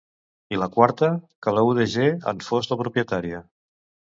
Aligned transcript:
I 0.55 0.57
la 0.61 0.67
quarta, 0.77 1.09
que 1.47 1.53
la 1.57 1.65
UdG 1.73 2.07
en 2.33 2.43
fos 2.49 2.73
la 2.73 2.79
propietària. 2.83 3.47